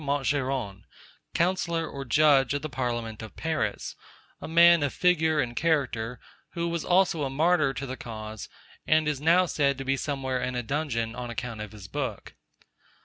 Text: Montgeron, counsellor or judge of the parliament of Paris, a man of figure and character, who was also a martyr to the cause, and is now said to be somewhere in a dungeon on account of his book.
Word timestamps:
Montgeron, 0.03 0.85
counsellor 1.35 1.87
or 1.87 2.05
judge 2.05 2.55
of 2.55 2.63
the 2.63 2.71
parliament 2.71 3.21
of 3.21 3.35
Paris, 3.35 3.95
a 4.41 4.47
man 4.47 4.81
of 4.81 4.91
figure 4.95 5.39
and 5.39 5.55
character, 5.55 6.19
who 6.53 6.67
was 6.69 6.83
also 6.83 7.21
a 7.21 7.29
martyr 7.29 7.71
to 7.75 7.85
the 7.85 7.97
cause, 7.97 8.49
and 8.87 9.07
is 9.07 9.21
now 9.21 9.45
said 9.45 9.77
to 9.77 9.85
be 9.85 9.95
somewhere 9.95 10.41
in 10.41 10.55
a 10.55 10.63
dungeon 10.63 11.13
on 11.13 11.29
account 11.29 11.61
of 11.61 11.71
his 11.71 11.87
book. 11.87 12.33